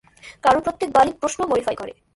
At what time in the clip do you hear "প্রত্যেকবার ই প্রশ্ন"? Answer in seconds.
0.59-1.39